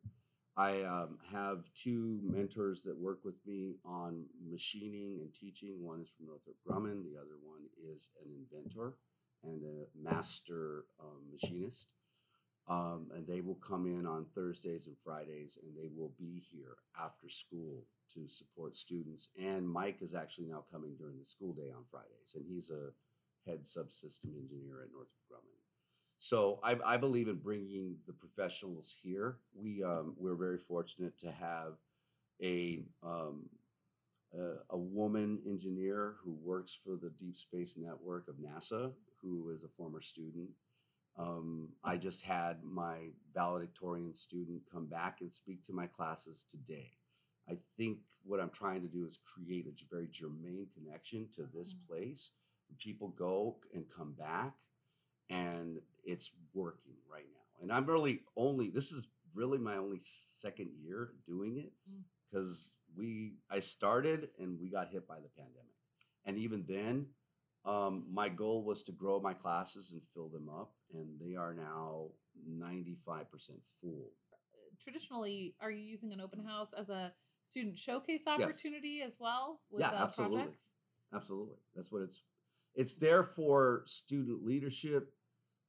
I 0.56 0.82
um, 0.82 1.18
have 1.32 1.64
two 1.74 2.20
mentors 2.22 2.82
that 2.82 2.98
work 2.98 3.20
with 3.24 3.36
me 3.46 3.76
on 3.86 4.26
machining 4.50 5.20
and 5.22 5.32
teaching. 5.32 5.82
One 5.82 6.02
is 6.02 6.10
from 6.10 6.26
Northrop 6.26 6.56
Grumman. 6.66 7.04
The 7.04 7.18
other 7.18 7.38
one 7.42 7.62
is 7.90 8.10
an 8.22 8.30
inventor 8.32 8.94
and 9.44 9.62
a 9.64 9.86
master 9.98 10.84
um, 11.00 11.22
machinist. 11.32 11.88
Um, 12.68 13.08
and 13.14 13.26
they 13.26 13.40
will 13.40 13.56
come 13.56 13.86
in 13.86 14.06
on 14.06 14.26
Thursdays 14.34 14.86
and 14.86 14.96
Fridays, 14.96 15.58
and 15.62 15.74
they 15.74 15.88
will 15.96 16.12
be 16.18 16.42
here 16.52 16.76
after 17.02 17.28
school 17.28 17.84
to 18.14 18.28
support 18.28 18.76
students. 18.76 19.30
And 19.40 19.68
Mike 19.68 20.00
is 20.00 20.14
actually 20.14 20.46
now 20.46 20.64
coming 20.70 20.94
during 20.96 21.18
the 21.18 21.26
school 21.26 21.54
day 21.54 21.70
on 21.74 21.84
Fridays, 21.90 22.36
and 22.36 22.44
he's 22.46 22.70
a 22.70 22.90
head 23.50 23.62
subsystem 23.62 24.36
engineer 24.38 24.82
at 24.82 24.92
Northrop 24.92 25.08
Grumman. 25.28 25.61
So 26.22 26.60
I, 26.62 26.76
I 26.86 26.98
believe 26.98 27.26
in 27.26 27.34
bringing 27.34 27.96
the 28.06 28.12
professionals 28.12 28.94
here. 29.02 29.38
We 29.56 29.82
um, 29.82 30.14
we're 30.16 30.36
very 30.36 30.56
fortunate 30.56 31.18
to 31.18 31.32
have 31.32 31.72
a 32.40 32.84
um, 33.02 33.50
a, 34.32 34.54
a 34.70 34.78
woman 34.78 35.40
engineer 35.44 36.14
who 36.24 36.32
works 36.44 36.78
for 36.84 36.96
the 36.96 37.10
Deep 37.18 37.36
Space 37.36 37.76
Network 37.76 38.28
of 38.28 38.36
NASA, 38.36 38.92
who 39.20 39.50
is 39.50 39.64
a 39.64 39.68
former 39.68 40.00
student. 40.00 40.50
Um, 41.18 41.70
I 41.82 41.96
just 41.96 42.24
had 42.24 42.62
my 42.62 43.08
valedictorian 43.34 44.14
student 44.14 44.62
come 44.72 44.86
back 44.86 45.22
and 45.22 45.32
speak 45.34 45.64
to 45.64 45.72
my 45.72 45.88
classes 45.88 46.46
today. 46.48 46.92
I 47.50 47.58
think 47.76 47.98
what 48.24 48.38
I'm 48.38 48.50
trying 48.50 48.82
to 48.82 48.88
do 48.88 49.06
is 49.06 49.18
create 49.24 49.66
a 49.66 49.94
very 49.94 50.08
germane 50.12 50.68
connection 50.72 51.28
to 51.32 51.46
this 51.52 51.74
Mhm. 51.74 51.88
place. 51.88 52.30
People 52.78 53.08
go 53.08 53.58
and 53.74 53.88
come 53.90 54.12
back, 54.12 54.56
and 55.28 55.82
it's 56.04 56.32
working 56.54 56.94
right 57.10 57.26
now. 57.32 57.62
And 57.62 57.72
I'm 57.72 57.86
really 57.86 58.20
only 58.36 58.70
this 58.70 58.92
is 58.92 59.08
really 59.34 59.58
my 59.58 59.76
only 59.76 59.98
second 60.00 60.70
year 60.82 61.12
doing 61.24 61.56
it 61.58 61.72
Mm. 61.90 62.02
because 62.30 62.76
we 62.96 63.36
I 63.50 63.60
started 63.60 64.30
and 64.38 64.58
we 64.60 64.68
got 64.70 64.90
hit 64.90 65.06
by 65.08 65.20
the 65.20 65.28
pandemic, 65.28 65.76
and 66.26 66.36
even 66.38 66.64
then, 66.66 67.06
um, 67.64 68.06
my 68.10 68.28
goal 68.28 68.64
was 68.64 68.82
to 68.84 68.92
grow 68.92 69.20
my 69.20 69.32
classes 69.34 69.92
and 69.92 70.02
fill 70.02 70.28
them 70.28 70.48
up, 70.48 70.74
and 70.92 71.18
they 71.20 71.34
are 71.36 71.54
now 71.54 72.10
95% 72.48 73.62
full. 73.80 74.10
Traditionally, 74.80 75.54
are 75.60 75.70
you 75.70 75.82
using 75.82 76.12
an 76.12 76.20
open 76.20 76.44
house 76.44 76.72
as 76.72 76.90
a 76.90 77.12
student 77.42 77.78
showcase 77.78 78.26
opportunity 78.26 79.02
as 79.02 79.18
well 79.20 79.60
with 79.70 79.80
Yeah, 79.80 79.90
uh, 79.90 80.04
absolutely. 80.04 80.36
projects? 80.38 80.74
Absolutely, 81.14 81.58
that's 81.74 81.90
what 81.92 82.02
it's. 82.02 82.24
It's 82.74 82.94
there 82.96 83.22
for 83.22 83.82
student 83.86 84.44
leadership. 84.44 85.12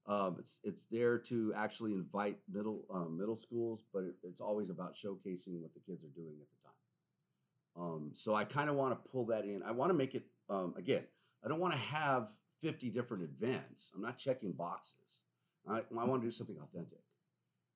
Um, 0.06 0.36
it's 0.40 0.60
it's 0.64 0.86
there 0.86 1.18
to 1.18 1.54
actually 1.56 1.94
invite 1.94 2.38
middle 2.52 2.86
um, 2.94 3.18
middle 3.18 3.38
schools, 3.38 3.84
but 3.94 4.04
it, 4.04 4.16
it's 4.24 4.42
always 4.42 4.70
about 4.70 4.96
showcasing 4.96 5.62
what 5.62 5.74
the 5.74 5.80
kids 5.80 6.04
are 6.04 6.14
doing 6.16 6.36
at 6.42 6.48
the 6.50 6.68
time. 6.68 7.86
Um, 7.86 8.12
so 8.14 8.36
I 8.36 8.44
kind 8.44 8.70
of 8.70 8.76
want 8.76 8.92
to 8.92 9.10
pull 9.10 9.26
that 9.28 9.46
in. 9.46 9.64
I 9.64 9.72
want 9.72 9.90
to 9.92 9.94
make 9.94 10.14
it 10.14 10.26
um, 10.50 10.74
again. 10.78 11.04
I 11.44 11.48
don't 11.48 11.60
want 11.60 11.74
to 11.74 11.80
have 11.80 12.30
fifty 12.62 12.90
different 12.90 13.24
events. 13.24 13.92
I'm 13.96 14.02
not 14.02 14.18
checking 14.18 14.52
boxes. 14.52 15.22
I, 15.68 15.78
I 15.98 16.04
want 16.04 16.22
to 16.22 16.28
do 16.28 16.32
something 16.32 16.58
authentic, 16.62 17.00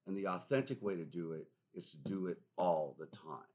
and 0.05 0.17
the 0.17 0.27
authentic 0.27 0.81
way 0.81 0.97
to 0.97 1.05
do 1.05 1.31
it 1.31 1.47
is 1.73 1.91
to 1.91 2.03
do 2.03 2.27
it 2.27 2.39
all 2.57 2.95
the 2.99 3.05
time 3.05 3.45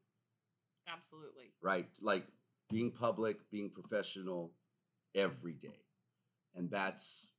Absolutely. 0.88 1.52
right? 1.61 1.88
Like 2.00 2.25
being 2.71 2.91
public, 2.91 3.38
being 3.50 3.71
professional 3.71 4.52
every 5.14 5.55
day. 5.55 5.85
And 6.55 6.71
that's 6.71 7.31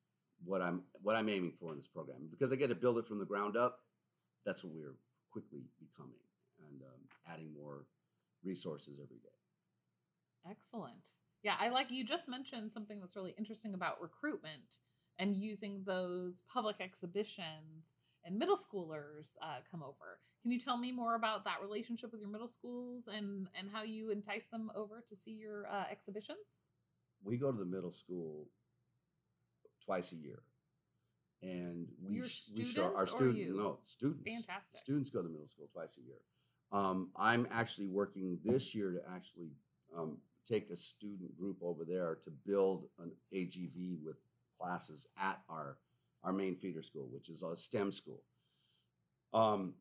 what 0.46 0.62
I'm 0.62 0.84
what 1.02 1.16
I'm 1.16 1.30
aiming 1.30 1.54
for 1.60 1.72
in 1.72 1.78
this 1.78 1.88
program 1.88 2.28
because 2.30 2.52
I 2.52 2.56
get 2.56 2.68
to 2.68 2.76
build 2.76 2.98
it 2.98 3.06
from 3.06 3.20
the 3.20 3.26
ground 3.26 3.58
up. 3.58 3.80
That's 4.46 4.64
what 4.64 4.74
we're 4.74 4.96
quickly 5.32 5.62
becoming 5.80 6.20
and 6.70 6.82
um, 6.82 7.32
adding 7.32 7.54
more 7.54 7.86
resources 8.44 9.00
every 9.02 9.18
day. 9.18 10.50
Excellent. 10.50 11.12
Yeah, 11.44 11.56
I 11.60 11.70
like 11.70 11.92
you 11.92 12.06
just 12.06 12.30
mentioned 12.30 12.72
something 12.72 13.00
that's 13.00 13.16
really 13.16 13.34
interesting 13.38 13.74
about 13.74 14.02
recruitment 14.02 14.80
and 15.20 15.36
using 15.36 15.84
those 15.86 16.44
public 16.52 16.78
exhibitions 16.80 17.98
and 18.26 18.38
middle 18.38 18.56
schoolers 18.56 19.36
uh, 19.42 19.60
come 19.70 19.84
over. 19.84 20.20
Can 20.42 20.52
you 20.52 20.60
tell 20.60 20.78
me 20.78 20.92
more 20.92 21.16
about 21.16 21.46
that 21.46 21.62
relationship 21.62 22.12
with 22.12 22.22
your 22.22 22.30
middle 22.30 22.48
schools 22.48 23.08
and 23.08 23.48
and 23.58 23.70
how 23.72 23.84
you 23.84 24.12
entice 24.12 24.46
them 24.46 24.72
over 24.76 25.02
to 25.08 25.16
see 25.16 25.32
your 25.32 25.68
uh, 25.68 25.86
exhibitions? 25.90 26.62
We 27.24 27.38
go 27.38 27.52
to 27.52 27.58
the 27.58 27.66
middle 27.66 27.92
school 27.92 28.48
twice 29.86 30.12
a 30.14 30.16
year, 30.16 30.44
and 31.42 31.88
we 32.02 32.16
Your 32.16 32.26
we 32.56 32.66
show 32.66 32.94
our 32.96 33.08
students 33.08 33.14
or 33.14 33.18
students 33.18 33.40
you? 33.40 33.58
no 33.58 33.78
students 33.84 34.24
Fantastic. 34.26 34.80
students 34.80 35.10
go 35.10 35.22
to 35.22 35.30
middle 35.30 35.48
school 35.48 35.70
twice 35.72 35.98
a 35.98 36.06
year. 36.06 36.20
Um, 36.72 37.10
I'm 37.16 37.48
actually 37.52 37.88
working 37.88 38.40
this 38.44 38.74
year 38.74 38.92
to 38.92 39.02
actually 39.14 39.52
um, 39.96 40.18
take 40.48 40.70
a 40.70 40.76
student 40.76 41.38
group 41.38 41.58
over 41.62 41.86
there 41.86 42.18
to 42.24 42.32
build 42.46 42.86
an 43.00 43.12
AGV 43.34 43.98
with 44.04 44.18
classes 44.58 45.08
at 45.22 45.40
our 45.50 45.78
our 46.24 46.32
main 46.34 46.56
feeder 46.56 46.82
school, 46.82 47.10
which 47.12 47.30
is 47.30 47.44
a 47.44 47.56
STEM 47.56 47.92
school. 47.92 48.24
Um, 49.34 49.74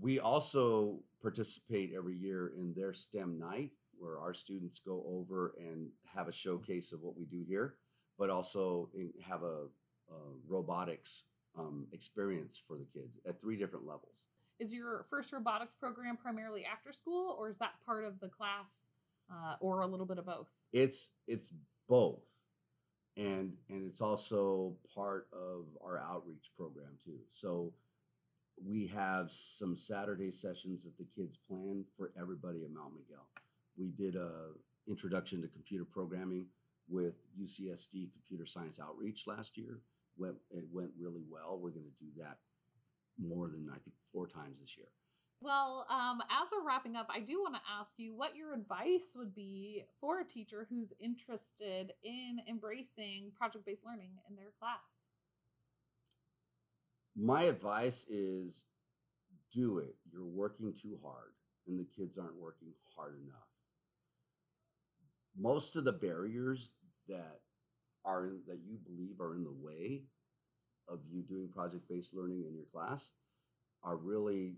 we 0.00 0.20
also 0.20 1.00
participate 1.20 1.92
every 1.96 2.14
year 2.14 2.52
in 2.56 2.72
their 2.74 2.92
STEM 2.92 3.38
night, 3.38 3.72
where 3.98 4.20
our 4.20 4.32
students 4.32 4.78
go 4.78 5.04
over 5.08 5.54
and 5.58 5.88
have 6.04 6.28
a 6.28 6.32
showcase 6.32 6.92
of 6.92 7.00
what 7.02 7.16
we 7.18 7.24
do 7.24 7.42
here, 7.48 7.74
but 8.18 8.30
also 8.30 8.88
in, 8.94 9.12
have 9.26 9.42
a, 9.42 9.66
a 10.10 10.16
robotics 10.48 11.24
um, 11.58 11.86
experience 11.92 12.60
for 12.66 12.76
the 12.76 12.84
kids 12.84 13.18
at 13.26 13.40
three 13.40 13.56
different 13.56 13.86
levels. 13.86 14.26
Is 14.58 14.74
your 14.74 15.04
first 15.08 15.32
robotics 15.32 15.74
program 15.74 16.16
primarily 16.16 16.64
after 16.64 16.92
school, 16.92 17.36
or 17.38 17.48
is 17.48 17.58
that 17.58 17.74
part 17.86 18.04
of 18.04 18.18
the 18.20 18.28
class, 18.28 18.90
uh, 19.30 19.54
or 19.60 19.82
a 19.82 19.86
little 19.86 20.06
bit 20.06 20.18
of 20.18 20.26
both? 20.26 20.48
It's 20.72 21.12
it's 21.28 21.52
both, 21.88 22.24
and 23.16 23.52
and 23.68 23.86
it's 23.86 24.00
also 24.00 24.74
part 24.94 25.28
of 25.32 25.66
our 25.84 25.98
outreach 25.98 26.50
program 26.56 26.98
too. 27.04 27.18
So 27.30 27.72
we 28.66 28.88
have 28.88 29.30
some 29.30 29.76
Saturday 29.76 30.32
sessions 30.32 30.82
that 30.82 30.98
the 30.98 31.06
kids 31.14 31.38
plan 31.48 31.84
for 31.96 32.10
everybody 32.20 32.64
at 32.64 32.72
Mount 32.72 32.94
Miguel. 32.94 33.26
We 33.76 33.90
did 33.90 34.16
a 34.16 34.30
introduction 34.88 35.40
to 35.42 35.48
computer 35.48 35.84
programming 35.84 36.46
with 36.88 37.14
UCSD 37.40 38.10
Computer 38.12 38.46
Science 38.46 38.80
Outreach 38.80 39.26
last 39.26 39.56
year. 39.56 39.80
Went 40.16 40.36
it 40.50 40.64
went 40.72 40.90
really 40.98 41.22
well. 41.30 41.58
We're 41.60 41.70
going 41.70 41.84
to 41.84 42.04
do 42.04 42.10
that 42.22 42.38
more 43.18 43.48
than 43.48 43.68
I 43.70 43.78
think 43.78 43.94
four 44.12 44.26
times 44.26 44.60
this 44.60 44.76
year. 44.76 44.88
Well, 45.40 45.86
um, 45.88 46.20
as 46.22 46.48
we're 46.50 46.66
wrapping 46.66 46.96
up, 46.96 47.08
I 47.14 47.20
do 47.20 47.40
want 47.40 47.54
to 47.54 47.60
ask 47.78 47.94
you 47.96 48.12
what 48.16 48.34
your 48.34 48.54
advice 48.54 49.14
would 49.16 49.34
be 49.34 49.84
for 50.00 50.18
a 50.18 50.24
teacher 50.24 50.66
who's 50.68 50.92
interested 50.98 51.92
in 52.02 52.40
embracing 52.48 53.30
project 53.36 53.64
based 53.64 53.86
learning 53.86 54.10
in 54.28 54.34
their 54.34 54.50
class. 54.58 55.10
My 57.14 57.44
advice 57.44 58.04
is 58.08 58.64
do 59.52 59.78
it. 59.78 59.94
You're 60.12 60.24
working 60.24 60.72
too 60.72 60.98
hard, 61.04 61.32
and 61.68 61.78
the 61.78 61.84
kids 61.84 62.18
aren't 62.18 62.40
working 62.40 62.72
hard 62.96 63.14
enough. 63.22 63.48
Most 65.36 65.76
of 65.76 65.84
the 65.84 65.92
barriers 65.92 66.72
that 67.08 67.40
are 68.04 68.26
in, 68.26 68.40
that 68.46 68.60
you 68.66 68.78
believe 68.84 69.20
are 69.20 69.34
in 69.34 69.44
the 69.44 69.52
way 69.52 70.04
of 70.88 71.00
you 71.10 71.22
doing 71.22 71.48
project-based 71.48 72.14
learning 72.14 72.44
in 72.48 72.54
your 72.54 72.64
class 72.72 73.12
are 73.82 73.96
really 73.96 74.56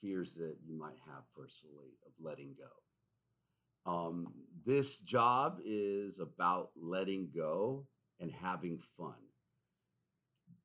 fears 0.00 0.34
that 0.34 0.56
you 0.66 0.78
might 0.78 0.98
have 1.06 1.24
personally 1.36 1.96
of 2.06 2.12
letting 2.20 2.54
go. 2.56 3.90
Um, 3.90 4.32
this 4.64 4.98
job 4.98 5.58
is 5.64 6.20
about 6.20 6.70
letting 6.76 7.30
go 7.34 7.86
and 8.20 8.30
having 8.30 8.78
fun 8.78 9.14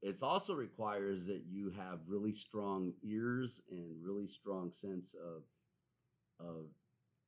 it 0.01 0.21
also 0.21 0.53
requires 0.53 1.25
that 1.27 1.43
you 1.49 1.71
have 1.71 1.99
really 2.07 2.31
strong 2.31 2.93
ears 3.03 3.61
and 3.71 3.95
really 4.01 4.27
strong 4.27 4.71
sense 4.71 5.15
of 5.15 5.43
of 6.39 6.67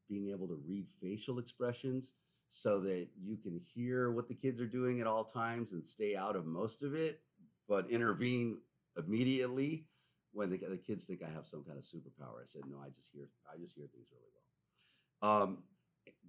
being 0.07 0.29
able 0.29 0.47
to 0.47 0.59
read 0.67 0.85
facial 1.01 1.39
expressions 1.39 2.13
so 2.49 2.79
that 2.79 3.07
you 3.21 3.37
can 3.37 3.59
hear 3.73 4.11
what 4.11 4.27
the 4.27 4.33
kids 4.33 4.59
are 4.59 4.67
doing 4.67 4.99
at 4.99 5.07
all 5.07 5.23
times 5.23 5.71
and 5.71 5.85
stay 5.85 6.15
out 6.15 6.35
of 6.35 6.45
most 6.45 6.83
of 6.83 6.95
it 6.95 7.21
but 7.67 7.89
intervene 7.89 8.57
immediately 8.97 9.85
when 10.33 10.49
the, 10.49 10.57
the 10.57 10.77
kids 10.77 11.05
think 11.05 11.21
i 11.23 11.29
have 11.29 11.45
some 11.45 11.63
kind 11.63 11.77
of 11.77 11.83
superpower 11.83 12.41
i 12.41 12.45
said 12.45 12.63
no 12.69 12.77
i 12.83 12.89
just 12.89 13.11
hear 13.13 13.29
i 13.53 13.57
just 13.57 13.75
hear 13.75 13.87
things 13.87 14.07
really 14.11 14.29
well 14.33 15.31
um, 15.31 15.57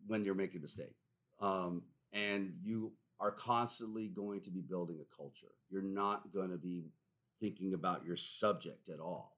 when 0.07 0.25
you're 0.25 0.35
making 0.35 0.59
a 0.59 0.63
mistake 0.63 0.95
um, 1.41 1.83
and 2.13 2.53
you 2.63 2.93
are 3.21 3.31
constantly 3.31 4.09
going 4.09 4.41
to 4.41 4.51
be 4.51 4.63
building 4.63 4.99
a 5.01 5.17
culture. 5.17 5.53
You're 5.69 5.83
not 5.83 6.33
going 6.33 6.51
to 6.51 6.57
be 6.57 6.91
thinking 7.41 7.75
about 7.75 8.05
your 8.05 8.17
subject 8.17 8.89
at 8.89 8.99
all. 8.99 9.37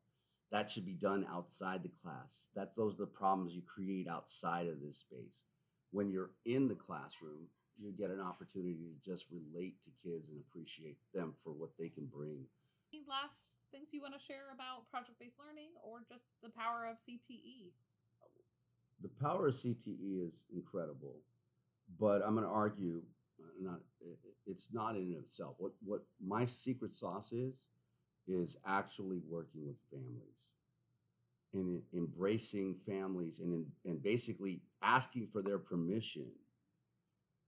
That 0.53 0.71
should 0.71 0.87
be 0.87 0.93
done 0.93 1.27
outside 1.33 1.83
the 1.83 1.91
class. 2.03 2.49
That's 2.55 2.75
those 2.77 2.95
are 2.95 2.99
the 2.99 3.07
problems 3.07 3.55
you 3.55 3.63
create 3.63 4.07
outside 4.09 4.69
of 4.69 4.81
this 4.81 4.99
space. 4.99 5.45
When 5.93 6.11
you're 6.11 6.31
in 6.45 6.69
the 6.69 6.75
classroom, 6.75 7.49
you 7.79 7.93
get 7.93 8.11
an 8.11 8.21
opportunity 8.21 8.91
to 8.91 9.11
just 9.11 9.27
relate 9.31 9.81
to 9.83 9.91
kids 10.03 10.29
and 10.29 10.39
appreciate 10.41 10.97
them 11.15 11.35
for 11.43 11.51
what 11.53 11.71
they 11.79 11.89
can 11.89 12.07
bring. 12.07 12.45
Any 12.93 13.05
last 13.09 13.59
things 13.71 13.93
you 13.93 14.01
want 14.03 14.15
to 14.15 14.21
share 14.21 14.53
about 14.55 14.91
project 14.91 15.19
based 15.19 15.39
learning 15.39 15.71
or 15.83 16.01
just 16.09 16.25
the 16.43 16.51
power 16.51 16.87
of 16.91 16.99
CTE? 16.99 17.73
The 19.03 19.11
power 19.21 19.49
of 19.49 19.55
CTE 19.55 20.27
is 20.27 20.45
incredible, 20.55 21.17
but 21.99 22.23
I'm 22.25 22.35
going 22.35 22.47
to 22.47 22.53
argue 22.53 23.03
uh, 23.41 23.45
not 23.61 23.81
it's 24.47 24.73
not 24.73 24.97
in 24.97 25.15
itself. 25.19 25.57
What 25.59 25.73
what 25.85 26.05
my 26.25 26.45
secret 26.45 26.93
sauce 26.93 27.33
is 27.33 27.69
is 28.29 28.57
actually 28.67 29.21
working 29.29 29.67
with 29.67 29.77
families 29.91 30.53
and 31.55 31.83
embracing 31.95 32.75
families 32.75 33.41
and 33.41 33.67
and 33.85 34.03
basically 34.03 34.61
asking 34.83 35.29
for 35.33 35.43
their 35.43 35.59
permission 35.59 36.27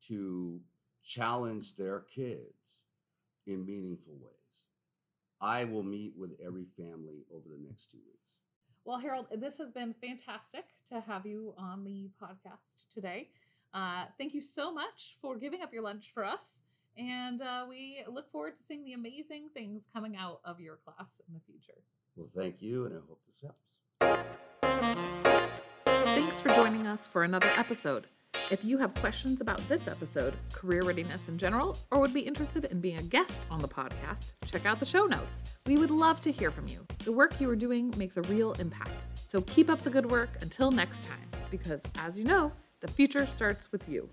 to 0.08 0.60
challenge 1.02 1.76
their 1.76 2.00
kids 2.00 2.84
in 3.46 3.64
meaningful 3.64 4.14
ways. 4.14 4.30
I 5.40 5.64
will 5.64 5.82
meet 5.82 6.14
with 6.16 6.30
every 6.44 6.66
family 6.76 7.24
over 7.34 7.48
the 7.48 7.62
next 7.66 7.90
two 7.90 7.98
weeks. 7.98 8.18
Well, 8.84 8.98
Harold, 8.98 9.26
this 9.32 9.58
has 9.58 9.72
been 9.72 9.94
fantastic 9.94 10.64
to 10.88 11.00
have 11.00 11.26
you 11.26 11.54
on 11.56 11.84
the 11.84 12.10
podcast 12.22 12.88
today. 12.92 13.28
Uh, 13.72 14.04
thank 14.18 14.34
you 14.34 14.40
so 14.40 14.72
much 14.72 15.16
for 15.20 15.36
giving 15.36 15.62
up 15.62 15.72
your 15.72 15.82
lunch 15.82 16.10
for 16.12 16.24
us. 16.24 16.62
And 16.96 17.42
uh, 17.42 17.66
we 17.68 18.04
look 18.08 18.30
forward 18.30 18.54
to 18.54 18.62
seeing 18.62 18.84
the 18.84 18.92
amazing 18.92 19.48
things 19.52 19.88
coming 19.92 20.16
out 20.16 20.40
of 20.44 20.60
your 20.60 20.76
class 20.76 21.20
in 21.26 21.34
the 21.34 21.40
future. 21.40 21.82
Well, 22.14 22.28
thank 22.36 22.62
you, 22.62 22.86
and 22.86 22.94
I 22.94 22.98
hope 23.08 23.20
this 23.26 23.42
helps. 23.42 25.23
Thanks 26.24 26.40
for 26.40 26.54
joining 26.54 26.86
us 26.86 27.06
for 27.06 27.24
another 27.24 27.50
episode. 27.54 28.06
If 28.50 28.64
you 28.64 28.78
have 28.78 28.94
questions 28.94 29.42
about 29.42 29.58
this 29.68 29.86
episode, 29.86 30.34
career 30.54 30.82
readiness 30.82 31.28
in 31.28 31.36
general, 31.36 31.76
or 31.90 32.00
would 32.00 32.14
be 32.14 32.20
interested 32.20 32.64
in 32.64 32.80
being 32.80 32.96
a 32.96 33.02
guest 33.02 33.46
on 33.50 33.60
the 33.60 33.68
podcast, 33.68 34.32
check 34.46 34.64
out 34.64 34.80
the 34.80 34.86
show 34.86 35.04
notes. 35.04 35.44
We 35.66 35.76
would 35.76 35.90
love 35.90 36.20
to 36.20 36.32
hear 36.32 36.50
from 36.50 36.66
you. 36.66 36.86
The 37.04 37.12
work 37.12 37.38
you 37.42 37.50
are 37.50 37.54
doing 37.54 37.92
makes 37.98 38.16
a 38.16 38.22
real 38.22 38.54
impact. 38.54 39.04
So 39.28 39.42
keep 39.42 39.68
up 39.68 39.82
the 39.82 39.90
good 39.90 40.10
work 40.10 40.30
until 40.40 40.70
next 40.70 41.04
time, 41.04 41.28
because 41.50 41.82
as 41.98 42.18
you 42.18 42.24
know, 42.24 42.52
the 42.80 42.88
future 42.88 43.26
starts 43.26 43.70
with 43.70 43.86
you. 43.86 44.08